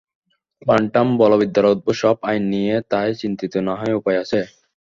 Quantum 0.61 1.07
বলবিদ্যার 1.19 1.65
অদ্ভুত 1.71 1.95
সব 2.01 2.15
আইন 2.29 2.43
নিয়ে 2.53 2.75
তাই 2.91 3.09
চিন্তিত 3.21 3.53
না 3.67 3.73
হয়ে 3.79 3.97
উপায় 3.99 4.17
আছে? 4.23 4.39